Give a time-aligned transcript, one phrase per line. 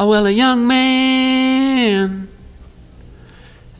[0.00, 2.28] Oh, well, a young man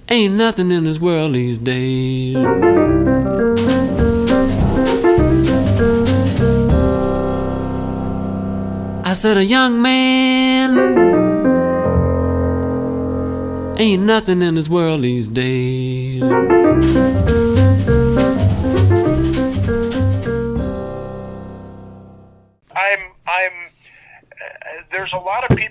[0.09, 2.35] ain't nothing in this world these days.
[9.05, 10.77] I said, a young man
[13.79, 16.21] ain't nothing in this world these days.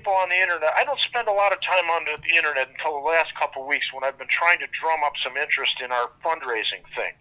[0.08, 0.70] People on the internet.
[0.78, 3.68] I don't spend a lot of time on the internet until the last couple of
[3.68, 7.14] weeks when I've been trying to drum up some interest in our fundraising thing,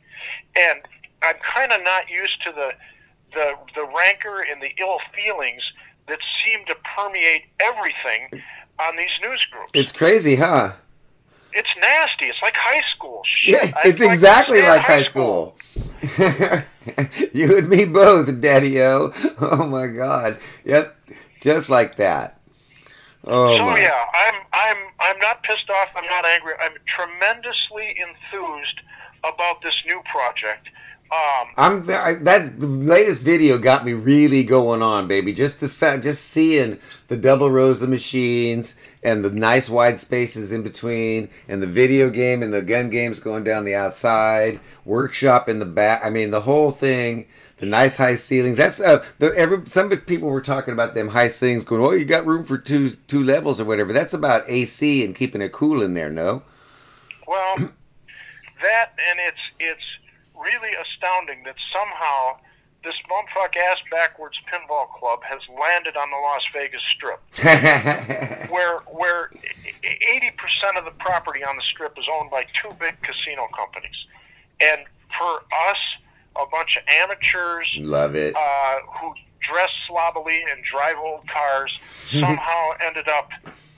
[0.59, 0.81] and
[1.23, 2.71] I'm kind of not used to the
[3.35, 5.63] the the rancor and the ill feelings
[6.09, 8.43] that seem to permeate everything
[8.81, 9.73] on these news groups.
[9.75, 10.75] It's crazy, huh?
[11.53, 12.27] It's nasty.
[12.27, 13.23] It's like high school.
[13.25, 13.55] Shit.
[13.55, 15.57] Yeah, it's like to exactly in like high school.
[17.33, 19.13] you and me both, Daddy O.
[19.41, 20.39] Oh my God.
[20.65, 20.97] Yep,
[21.41, 22.36] just like that.
[23.27, 23.81] Oh so my.
[23.81, 25.89] yeah, I'm I'm I'm not pissed off.
[25.97, 26.53] I'm not angry.
[26.61, 28.81] I'm tremendously enthused
[29.25, 30.69] about this new project.
[31.11, 35.33] Um, I'm I, that the latest video got me really going on, baby.
[35.33, 40.51] Just the fact, just seeing the double rows of machines and the nice wide spaces
[40.51, 45.49] in between, and the video game and the gun games going down the outside, workshop
[45.49, 46.05] in the back.
[46.05, 47.27] I mean, the whole thing.
[47.59, 48.59] The nice high ceilings.
[48.59, 52.05] That's uh, the every some people were talking about them high ceilings, going, "Oh, you
[52.05, 55.83] got room for two two levels or whatever." That's about AC and keeping it cool
[55.83, 56.11] in there.
[56.11, 56.43] No.
[57.27, 57.57] well,
[58.63, 59.85] that and it's it's
[60.39, 62.37] really astounding that somehow
[62.85, 67.21] this bumfuck ass backwards pinball club has landed on the Las Vegas Strip,
[68.51, 69.31] where where
[69.83, 73.97] eighty percent of the property on the strip is owned by two big casino companies,
[74.61, 74.83] and
[75.19, 75.79] for us,
[76.41, 78.35] a bunch of amateurs Love it.
[78.37, 81.79] uh, who dress sloppily and drive old cars
[82.11, 83.31] somehow ended up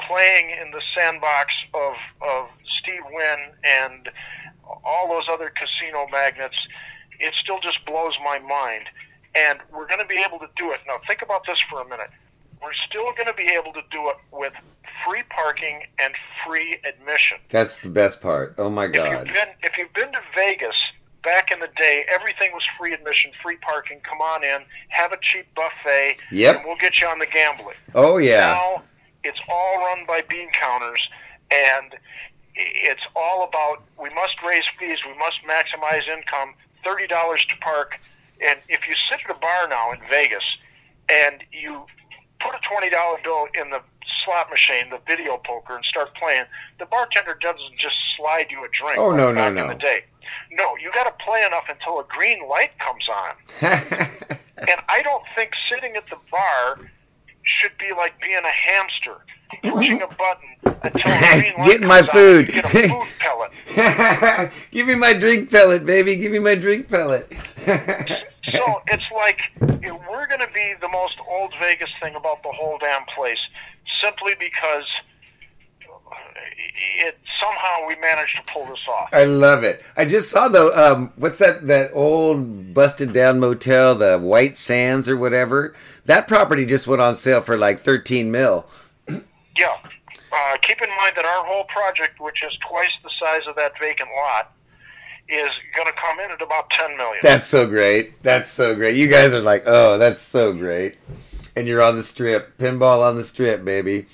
[0.07, 2.49] playing in the sandbox of, of
[2.81, 4.11] Steve Wynn and
[4.85, 6.57] all those other casino magnates.
[7.21, 8.85] It still just blows my mind.
[9.35, 10.79] And we're going to be able to do it.
[10.87, 12.09] Now, think about this for a minute.
[12.63, 14.53] We're still going to be able to do it with
[15.07, 16.15] free parking and
[16.47, 17.39] free admission.
[17.51, 18.55] That's the best part.
[18.59, 19.27] Oh my If you've God.
[19.29, 20.75] been if you've been to Vegas
[21.29, 24.01] back in the day, everything was free admission, free parking.
[24.01, 26.57] Come on in, have a cheap buffet, Yep.
[26.57, 27.77] and we'll get you on the gambling.
[27.95, 28.53] Oh yeah.
[28.55, 28.83] Now
[29.25, 31.07] it's all run by bean counters,
[31.51, 31.97] and
[32.55, 36.55] it's all about we must raise fees, we must maximize income.
[36.85, 38.01] Thirty dollars to park,
[38.47, 40.45] and if you sit at a bar now in Vegas
[41.11, 41.85] and you
[42.41, 43.83] put a twenty dollar bill in the
[44.25, 46.45] slot machine, the video poker, and start playing,
[46.79, 48.97] the bartender doesn't just slide you a drink.
[48.97, 49.63] Oh, like no, no, back no.
[49.65, 50.05] In the day,
[50.53, 54.09] no, you got to play enough until a green light comes on.
[54.61, 56.81] And I don't think sitting at the bar
[57.45, 59.19] should be like being a hamster,
[59.63, 62.49] pushing a button until a green light Getting my food.
[62.49, 64.53] get a food pellet.
[64.73, 66.17] Give me my drink pellet, baby.
[66.17, 67.33] Give me my drink pellet.
[68.49, 69.43] So it's like
[69.81, 73.05] you know, we're going to be the most old Vegas thing about the whole damn
[73.17, 73.39] place,
[74.03, 74.85] simply because
[76.99, 79.09] it somehow we managed to pull this off.
[79.13, 79.85] I love it.
[79.97, 81.67] I just saw the Um, what's that?
[81.67, 85.75] That old busted down motel, the White Sands or whatever.
[86.05, 88.67] That property just went on sale for like thirteen mil.
[89.09, 89.75] Yeah.
[90.31, 93.73] Uh, keep in mind that our whole project, which is twice the size of that
[93.81, 94.53] vacant lot,
[95.29, 97.21] is going to come in at about ten million.
[97.23, 98.23] That's so great.
[98.23, 98.95] That's so great.
[98.97, 100.97] You guys are like, oh, that's so great.
[101.57, 104.07] And you're on the strip, pinball on the strip, baby.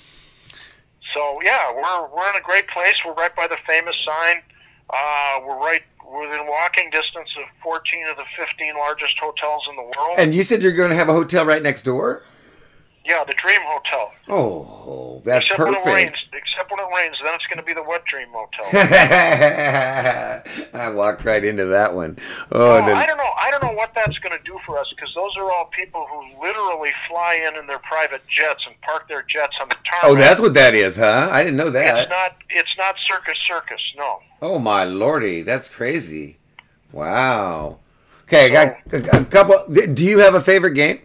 [1.15, 2.93] So yeah, we're we're in a great place.
[3.05, 4.41] We're right by the famous sign.
[4.89, 9.81] Uh, we're right within walking distance of 14 of the 15 largest hotels in the
[9.81, 10.17] world.
[10.17, 12.21] And you said you're going to have a hotel right next door.
[13.05, 14.11] Yeah, the Dream Hotel.
[14.27, 16.09] Oh, that's except when it rains.
[16.11, 16.27] perfect.
[16.33, 18.65] Except when it rains, then it's going to be the Wet Dream Motel.
[20.73, 22.17] I walked right into that one.
[22.51, 23.31] Oh, then- I don't know.
[23.41, 26.07] I don't know what that's going to do for us because those are all people
[26.09, 30.03] who literally fly in in their private jets and park their jets on the tarmac.
[30.03, 31.29] oh, that's what that is, huh?
[31.31, 32.01] I didn't know that.
[32.01, 32.35] It's not.
[32.49, 33.81] It's not circus circus.
[33.97, 34.19] No.
[34.41, 36.37] Oh my lordy, that's crazy.
[36.91, 37.79] Wow.
[38.23, 39.65] Okay, I got a, a couple.
[39.67, 41.01] Do you have a favorite game?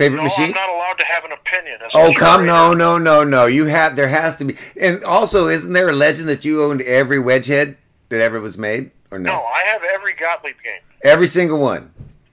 [0.00, 0.44] Favorite no, machine?
[0.44, 1.78] I'm not allowed to have an opinion.
[1.92, 3.44] Oh come, no, no, no, no.
[3.44, 3.96] You have.
[3.96, 4.56] There has to be.
[4.80, 7.76] And also, isn't there a legend that you owned every wedge head
[8.08, 9.30] that ever was made, or no?
[9.30, 10.80] No, I have every Gottlieb game.
[11.04, 11.92] Every single one.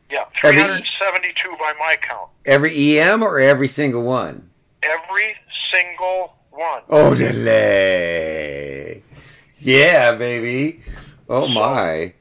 [0.10, 2.30] Yeah, Every- 372 by my count.
[2.46, 4.50] Every EM or every single one.
[4.82, 5.36] Every
[5.74, 6.84] single one.
[6.90, 9.04] Oh, delay.
[9.60, 10.84] Yeah, baby.
[11.28, 12.14] Oh my.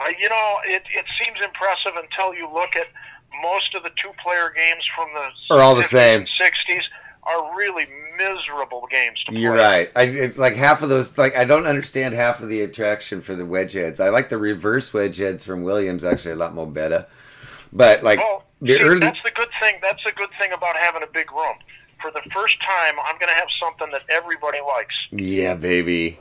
[0.00, 2.86] Uh, you know, it, it seems impressive until you look at
[3.42, 6.26] most of the two-player games from the Are all the 50s same.
[6.40, 6.82] 60s
[7.24, 7.86] are really
[8.16, 9.40] miserable games to play.
[9.40, 9.90] You're right.
[9.96, 11.16] I like half of those.
[11.18, 13.98] Like I don't understand half of the attraction for the wedge heads.
[14.00, 17.06] I like the reverse wedge heads from Williams actually a lot more better.
[17.72, 19.74] But like Well, the see, early, that's the good thing.
[19.82, 21.56] That's the good thing about having a big room.
[22.00, 24.94] For the first time, I'm going to have something that everybody likes.
[25.10, 26.18] yeah, baby,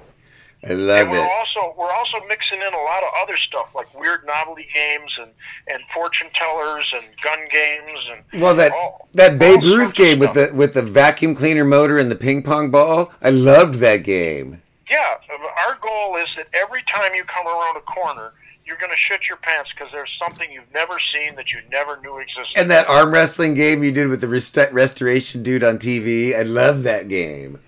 [0.64, 1.30] I And love we're it.
[1.32, 5.30] also we're also mixing in a lot of other stuff like weird novelty games and
[5.68, 10.34] and fortune tellers and gun games and Well, that all- that Babe Ruth game with
[10.34, 14.62] the with the vacuum cleaner motor and the ping pong ball, I loved that game.
[14.90, 18.34] Yeah, um, our goal is that every time you come around a corner,
[18.66, 22.00] you're going to shit your pants because there's something you've never seen that you never
[22.02, 22.56] knew existed.
[22.56, 26.44] And that arm wrestling game you did with the rest- restoration dude on TV, I
[26.44, 27.60] love that game.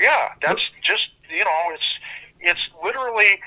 [0.00, 1.98] Yeah, that's just you know, it's
[2.40, 3.40] it's literally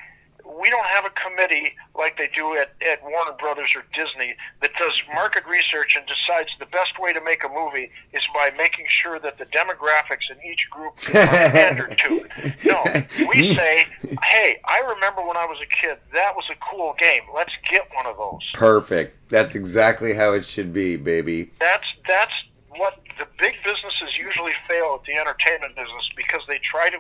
[0.62, 4.72] we don't have a committee like they do at, at Warner Brothers or Disney that
[4.78, 8.86] does market research and decides the best way to make a movie is by making
[8.88, 12.26] sure that the demographics in each group are pandered to.
[12.64, 12.84] No,
[13.30, 13.88] we say,
[14.24, 17.24] hey, I remember when I was a kid, that was a cool game.
[17.34, 18.42] Let's get one of those.
[18.54, 19.30] Perfect.
[19.30, 21.52] That's exactly how it should be, baby.
[21.60, 22.34] That's that's
[22.78, 27.00] what the big businesses usually fail at the entertainment business because they try to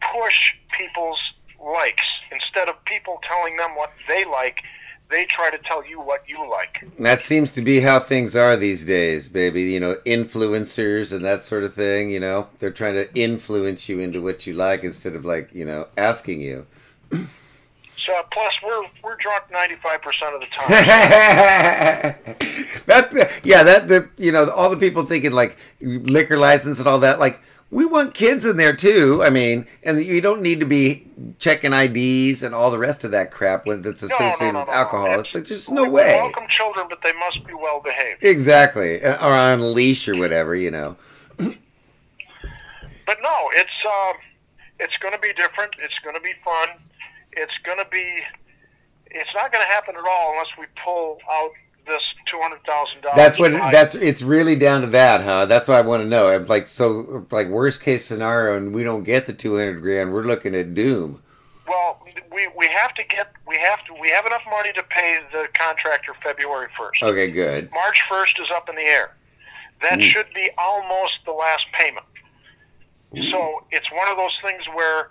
[0.00, 1.18] push people's
[1.60, 4.62] likes instead of people telling them what they like.
[5.10, 6.86] They try to tell you what you like.
[6.98, 9.62] That seems to be how things are these days, baby.
[9.62, 14.00] You know, influencers and that sort of thing, you know, they're trying to influence you
[14.00, 16.66] into what you like instead of like, you know, asking you.
[18.08, 20.66] So plus we're we're drunk ninety five percent of the time.
[22.86, 27.00] that yeah, that the you know all the people thinking like liquor license and all
[27.00, 29.22] that like we want kids in there too.
[29.22, 31.06] I mean, and you don't need to be
[31.38, 34.60] checking IDs and all the rest of that crap when it's No, no, associated no,
[34.60, 35.06] with alcohol.
[35.08, 35.20] no.
[35.20, 36.14] It's like just no we way.
[36.14, 38.24] welcome children, but they must be well behaved.
[38.24, 40.96] Exactly, Uh, or on a leash or whatever, you know.
[41.38, 44.14] But no, it's um,
[44.78, 45.74] it's going to be different.
[45.82, 46.68] It's going to be fun.
[47.32, 48.20] It's going to be.
[49.10, 51.50] It's not going to happen at all unless we pull out
[51.88, 53.16] this two hundred thousand dollars.
[53.16, 53.52] That's what.
[53.52, 55.46] That's it's really down to that, huh?
[55.46, 56.28] That's what I want to know.
[56.28, 60.12] I'm like, so like worst case scenario, and we don't get the two hundred grand.
[60.12, 61.22] We're looking at doom.
[61.66, 62.00] Well,
[62.32, 65.48] we we have to get we have to we have enough money to pay the
[65.54, 67.02] contractor February first.
[67.02, 67.70] Okay, good.
[67.72, 69.16] March first is up in the air.
[69.82, 70.10] That mm.
[70.10, 72.06] should be almost the last payment.
[73.14, 73.30] Mm.
[73.30, 75.08] So it's one of those things where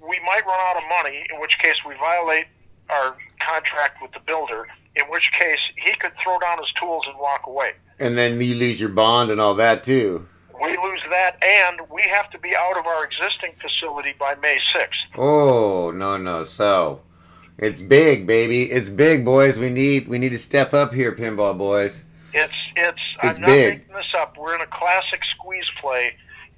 [0.00, 2.46] we might run out of money, in which case we violate
[2.90, 4.66] our contract with the builder.
[4.96, 7.72] In which case he could throw down his tools and walk away.
[7.98, 10.28] And then you lose your bond and all that too.
[10.62, 14.58] We lose that, and we have to be out of our existing facility by May
[14.72, 15.00] sixth.
[15.16, 16.44] Oh no no.
[16.44, 17.02] So
[17.58, 18.70] it's big, baby.
[18.70, 19.58] It's big, boys.
[19.58, 22.04] We need we need to step up here, pinball boys.
[22.32, 22.98] It's it's.
[23.22, 23.78] It's I'm not big.
[23.78, 24.36] making this up.
[24.38, 26.14] We're in a classic squeeze play.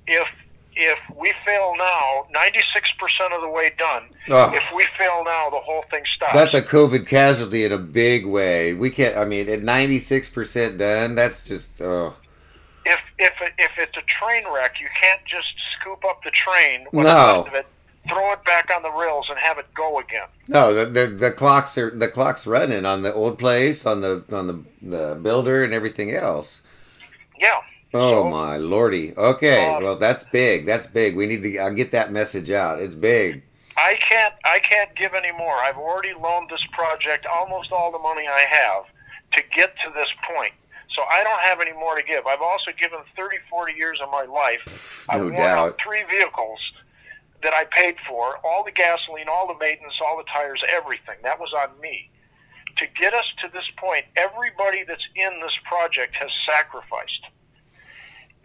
[0.06, 0.26] If
[0.76, 4.04] if we fail now, 96% of the way done.
[4.30, 4.54] Ugh.
[4.54, 6.34] If we fail now, the whole thing stops.
[6.34, 8.74] That's a COVID casualty in a big way.
[8.74, 9.16] We can't.
[9.16, 11.70] I mean, at ninety six percent done, that's just.
[11.80, 12.14] Oh
[12.86, 15.46] if if if it's a train wreck, you can't just
[15.78, 17.44] scoop up the train, No.
[17.46, 17.66] of it,
[18.08, 20.28] throw it back on the rails, and have it go again.
[20.48, 24.22] no, the, the the clocks are the clocks running on the old place, on the
[24.32, 26.62] on the the builder, and everything else.
[27.38, 27.58] Yeah.
[27.98, 29.14] Oh my lordy.
[29.16, 30.66] Okay, Um, well that's big.
[30.66, 31.16] That's big.
[31.16, 31.58] We need to.
[31.58, 32.80] I'll get that message out.
[32.80, 33.42] It's big.
[33.76, 35.54] I can't I can't give any more.
[35.54, 38.84] I've already loaned this project almost all the money I have
[39.32, 40.52] to get to this point.
[40.94, 42.26] So I don't have any more to give.
[42.26, 45.06] I've also given 30, 40 years of my life.
[45.10, 45.80] I've No worn doubt.
[45.82, 46.58] three vehicles
[47.42, 51.16] that I paid for, all the gasoline, all the maintenance, all the tires, everything.
[51.22, 52.08] That was on me.
[52.78, 57.26] To get us to this point, everybody that's in this project has sacrificed.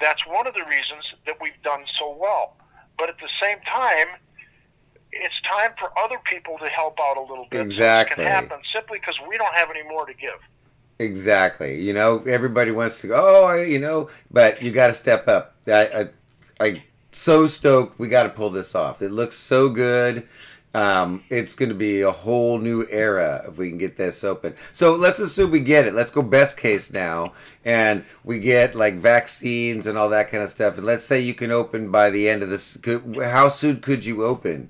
[0.01, 2.57] That's one of the reasons that we've done so well.
[2.97, 4.07] But at the same time,
[5.11, 7.57] it's time for other people to help out a little bit.
[7.57, 8.23] So Exactly.
[8.23, 10.39] this can happen simply because we don't have any more to give.
[10.99, 11.81] Exactly.
[11.81, 13.15] You know, everybody wants to go.
[13.47, 15.55] Oh, you know, but you got to step up.
[15.67, 16.09] I, I,
[16.59, 17.99] I, so stoked.
[17.99, 19.01] We got to pull this off.
[19.01, 20.27] It looks so good.
[20.73, 24.55] Um, it's going to be a whole new era if we can get this open.
[24.71, 25.93] So let's assume we get it.
[25.93, 27.33] Let's go best case now,
[27.65, 30.77] and we get like vaccines and all that kind of stuff.
[30.77, 32.77] And let's say you can open by the end of this.
[32.77, 34.69] Could, how soon could you open?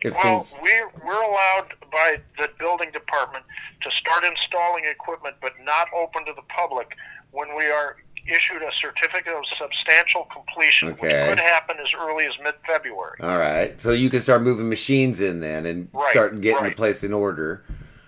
[0.00, 0.56] If Well, things.
[0.62, 3.44] we're, we're allowed by the building department
[3.82, 6.96] to start installing equipment, but not open to the public
[7.30, 7.96] when we are
[8.28, 11.28] issued a certificate of substantial completion, Okay.
[11.28, 13.18] which could happen as early as mid-February.
[13.20, 13.80] All right.
[13.80, 17.12] So you can start moving machines in then and Right, start getting the place in
[17.12, 17.64] order.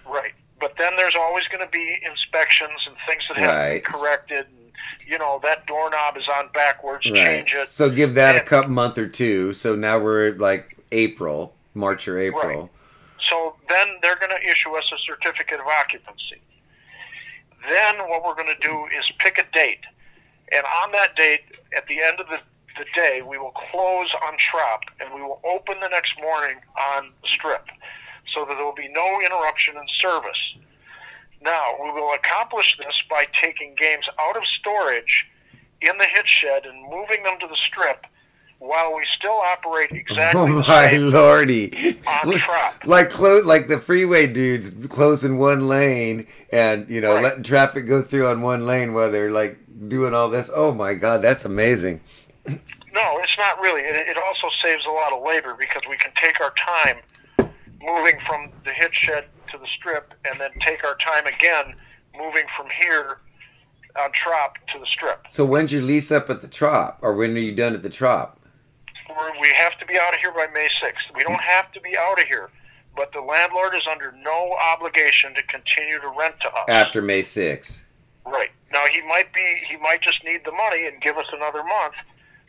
[0.06, 0.32] Right.
[0.60, 3.84] But then there's always going to be inspections and things that have Right.
[3.84, 4.46] to be corrected.
[4.46, 4.72] And
[5.06, 7.08] you know that doorknob is on backwards.
[7.10, 7.24] Right.
[7.26, 7.68] Change it.
[7.68, 9.54] So give that a couple month or two.
[9.54, 12.70] So now we're like April, March or April.
[13.28, 16.40] So then they're going to issue us a certificate of occupancy.
[17.68, 19.80] Then what we're going to do is pick a date.
[20.52, 21.42] And on that date,
[21.76, 22.38] at the end of the,
[22.78, 26.56] the day, we will close on Trop and we will open the next morning
[26.94, 27.66] on Strip
[28.34, 30.38] so that there will be no interruption in service.
[31.42, 35.26] Now, we will accomplish this by taking games out of storage
[35.80, 38.04] in the hit shed and moving them to the Strip
[38.58, 41.98] while we still operate exactly Oh my lordy!
[42.06, 42.74] on Trop.
[42.84, 47.22] Like close, like the freeway dudes closing one lane and you know Right.
[47.24, 49.56] letting traffic go through on one lane while they're like
[49.88, 50.50] doing all this.
[50.54, 52.00] Oh my god, that's amazing.
[52.46, 53.82] No, it's not really.
[53.82, 56.98] It, it also saves a lot of labor because we can take our time
[57.80, 61.74] moving from the hit shed to the strip and then take our time again
[62.16, 63.18] moving from here
[64.00, 65.26] on Trop to the strip.
[65.30, 67.90] So when's your lease up at the Trop, or when are you done at the
[67.90, 68.38] Trop?
[69.08, 71.16] We're, we have to be out of here by May 6th.
[71.16, 72.50] We don't have to be out of here,
[72.96, 76.64] but the landlord is under no obligation to continue to rent to us.
[76.68, 77.80] After May 6th.
[78.26, 78.50] Right.
[78.72, 81.94] Now he might be he might just need the money and give us another month,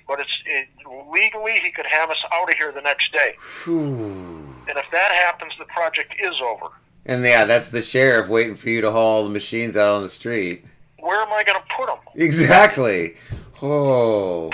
[0.08, 0.68] but it's it,
[1.12, 3.36] legally he could have us out of here the next day.
[3.63, 4.54] Whew.
[4.68, 6.68] And if that happens, the project is over.
[7.06, 10.10] And yeah, that's the sheriff waiting for you to haul the machines out on the
[10.10, 10.66] street.
[11.00, 11.98] Where am I going to put them?
[12.16, 13.16] Exactly.
[13.62, 14.51] Oh.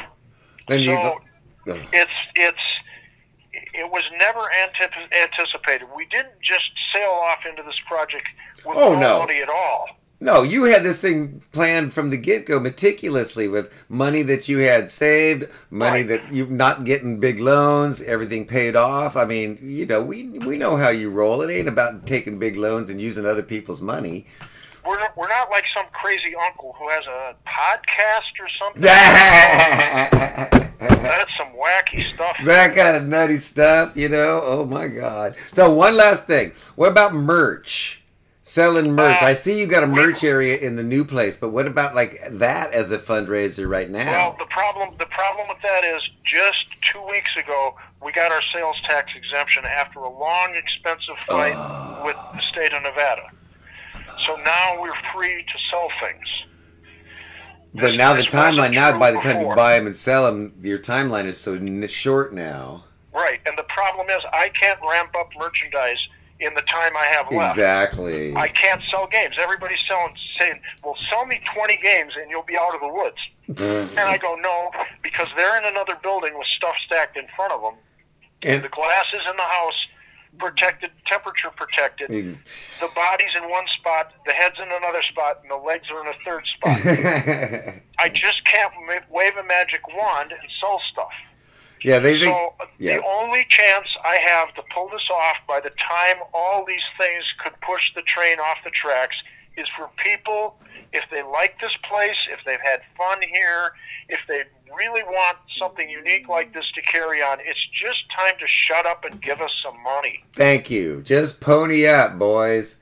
[0.69, 0.93] Then you.
[0.95, 1.19] So
[1.73, 1.87] Ugh.
[1.91, 2.59] it's it's
[3.73, 4.41] it was never
[5.13, 5.87] anticipated.
[5.95, 8.27] We didn't just sail off into this project
[8.65, 9.19] with Oh, no.
[9.19, 9.87] money at all.
[10.19, 14.57] No, you had this thing planned from the get go meticulously with money that you
[14.59, 16.07] had saved, money Right.
[16.07, 19.15] that you're not getting big loans, everything paid off.
[19.15, 21.41] I mean, you know, we we know how you roll.
[21.43, 24.25] It ain't about taking big loans and using other people's money.
[24.83, 28.81] We're not, we're not like some crazy uncle who has a podcast or something.
[30.79, 32.37] That's some wacky stuff.
[32.45, 34.41] That kind of nutty stuff, you know.
[34.43, 35.35] Oh my god.
[35.51, 36.53] So one last thing.
[36.75, 38.01] What about merch?
[38.47, 39.21] Selling merch.
[39.21, 41.93] Uh, I see you got a merch area in the new place, but what about
[41.95, 44.09] like that as a fundraiser right now?
[44.09, 48.41] Well, the problem the problem with that is just two weeks ago we got our
[48.53, 52.03] sales tax exemption after a long, expensive fight Oh.
[52.05, 53.23] with the state of Nevada.
[54.25, 56.27] So now we're free to sell things.
[57.73, 60.53] But This- now the timeline, now by the time you buy them and sell them,
[60.61, 62.85] your timeline is so short now.
[63.11, 65.99] Right, and the problem is I can't ramp up merchandise
[66.39, 67.57] in the time I have left.
[67.57, 68.35] Exactly.
[68.35, 69.35] I can't sell games.
[69.41, 73.17] Everybody's selling, saying, "Well, sell me 20 games and you'll be out of the woods."
[73.47, 77.61] and I go, "No," because they're in another building with stuff stacked in front of
[77.61, 77.73] them.
[78.43, 79.87] And- the glass is in the house,
[80.37, 82.11] protected, temperature protected.
[82.11, 86.01] Ex- The body's in one spot, the head's in another spot, and the legs are
[86.01, 86.79] in a third spot.
[87.99, 88.71] I just can't
[89.09, 91.09] wave a magic wand and sell stuff.
[91.83, 92.19] Yeah, they.
[92.19, 92.97] So yeah.
[92.97, 97.23] the only chance I have to pull this off by the time all these things
[97.43, 99.15] could push the train off the tracks
[99.57, 100.55] is for people,
[100.93, 103.71] if they like this place, if they've had fun here,
[104.09, 104.43] if they
[104.77, 109.03] really want something unique like this to carry on, it's just time to shut up
[109.03, 110.23] and give us some money.
[110.35, 111.01] Thank you.
[111.01, 112.77] Just pony up, boys.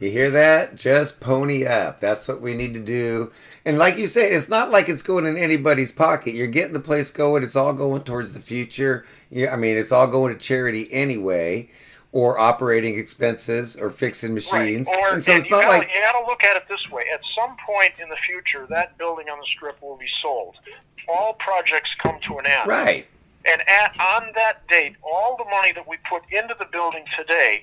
[0.00, 0.76] You hear that?
[0.76, 2.00] Just pony up.
[2.00, 3.30] That's what we need to do.
[3.66, 6.34] And like you say, it's not like it's going in anybody's pocket.
[6.34, 7.42] You're getting the place going.
[7.42, 9.04] It's all going towards the future.
[9.30, 11.68] Yeah, I mean, it's all going to charity anyway,
[12.12, 14.88] or operating expenses, or fixing machines.
[14.88, 14.98] Right.
[14.98, 16.90] Or and so and it's you, not gotta, like you gotta look at it this
[16.90, 17.04] way.
[17.12, 20.56] At some point in the future, that building on the strip will be sold.
[21.08, 22.66] All projects come to an end.
[22.66, 23.06] right.
[23.50, 27.62] And at, on that date, all the money that we put into the building today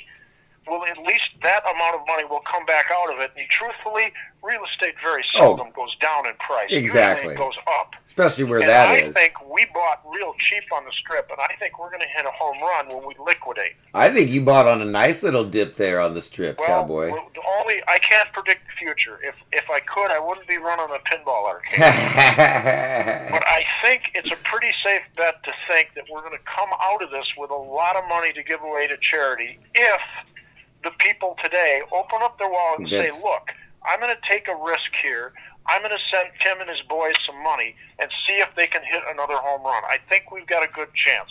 [0.67, 3.31] will at least that amount of money will come back out of it.
[3.37, 4.11] And truthfully,
[4.43, 5.39] real estate very oh.
[5.39, 6.67] seldom goes down in price.
[6.71, 6.75] Oh.
[6.75, 7.33] Exactly.
[7.33, 7.95] It goes up.
[8.05, 9.15] Especially where and that I is.
[9.15, 12.25] think we bought real cheap on the strip, and I think we're going to hit
[12.25, 13.73] a home run when we liquidate.
[13.93, 17.11] I think you bought on a nice little dip there on the strip, Well, cowboy.
[17.11, 19.19] well, only I can't predict the future.
[19.23, 21.77] If if I could, I wouldn't be running a pinball arcade.
[23.31, 26.69] But I think it's a pretty safe bet to think that we're going to come
[26.81, 30.01] out of this with a lot of money to give away to charity if
[30.87, 33.51] the people today open up their wallet and That's- say, look,
[33.85, 35.33] I'm going to take a risk here.
[35.67, 38.81] I'm going to send Tim and his boys some money and see if they can
[38.83, 39.83] hit another home run.
[39.89, 41.29] I think we've got a good chance.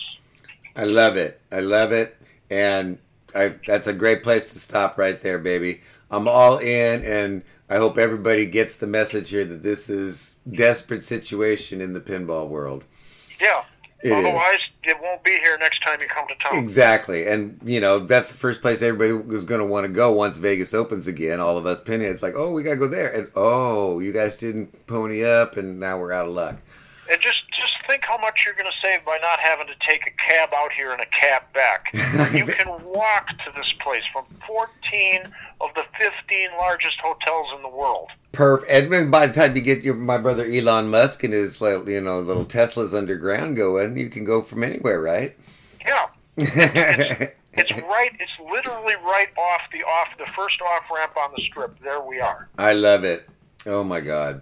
[0.75, 1.41] I love it.
[1.51, 2.17] I love it.
[2.51, 2.99] And
[3.33, 5.81] I, that's a great place to stop right there, baby.
[6.11, 11.03] I'm all in, and I hope everybody gets the message here that this is desperate
[11.03, 12.83] situation in the pinball world.
[13.41, 13.63] Yeah.
[14.01, 14.13] It is.
[14.13, 16.59] Otherwise, it won't be here next time you come to town.
[16.59, 20.11] Exactly, and you know that's the first place everybody is going to want to go
[20.11, 21.39] once Vegas opens again.
[21.39, 24.35] All of us pinheads, like, oh, we got to go there, and oh, you guys
[24.35, 26.57] didn't pony up, and now we're out of luck.
[27.11, 30.05] And just just think how much you're going to save by not having to take
[30.05, 31.89] a cab out here and a cab back.
[32.33, 35.23] you can walk to this place from 14
[35.61, 38.09] of the 15 largest hotels in the world.
[38.33, 38.63] Perf.
[38.67, 42.19] Edmund, by the time you get your my brother Elon Musk and his you know
[42.19, 45.35] little Teslas underground going, you can go from anywhere, right?
[45.85, 47.29] Yeah.
[47.57, 48.11] It's right.
[48.19, 51.79] It's literally right off the off the first off ramp on the strip.
[51.81, 52.49] There we are.
[52.55, 53.27] I love it.
[53.65, 54.41] Oh my god.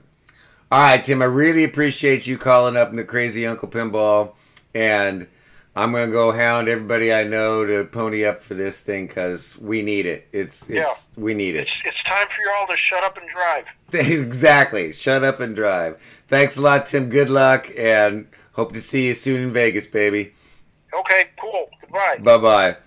[0.69, 1.21] All right, Tim.
[1.21, 4.33] I really appreciate you calling up in the crazy Uncle Pinball,
[4.73, 5.27] and
[5.75, 9.81] I'm gonna go hound everybody I know to pony up for this thing because we
[9.81, 10.27] need it.
[10.31, 10.93] It's it's Yeah.
[11.21, 11.67] we need it.
[11.67, 13.65] It's it's time for you all to shut up and drive.
[13.93, 14.93] exactly.
[14.93, 15.99] Shut up and drive.
[16.27, 17.09] Thanks a lot, Tim.
[17.09, 20.33] Good luck, and hope to see you soon in Vegas, baby.
[20.97, 21.25] Okay.
[21.41, 21.69] Cool.
[21.81, 22.17] Goodbye.
[22.21, 22.77] Bye bye.